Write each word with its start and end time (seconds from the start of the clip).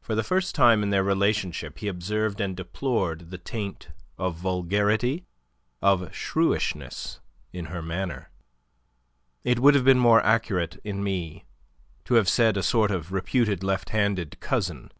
For 0.00 0.14
the 0.14 0.22
first 0.22 0.54
time 0.54 0.82
in 0.82 0.88
their 0.88 1.02
relationship 1.04 1.80
he 1.80 1.86
observed 1.86 2.40
and 2.40 2.56
deplored 2.56 3.28
the 3.30 3.36
taint 3.36 3.88
of 4.16 4.34
vulgarity, 4.36 5.26
of 5.82 6.10
shrewishness, 6.16 7.20
in 7.52 7.66
her 7.66 7.82
manner. 7.82 8.30
"It 9.44 9.58
would 9.58 9.74
have 9.74 9.84
been 9.84 9.98
more 9.98 10.22
accurate 10.24 10.80
in 10.84 11.04
me 11.04 11.44
to 12.06 12.14
have 12.14 12.30
said 12.30 12.56
a 12.56 12.62
sort 12.62 12.90
of 12.90 13.12
reputed 13.12 13.62
left 13.62 13.90
handed 13.90 14.40
cousin." 14.40 14.90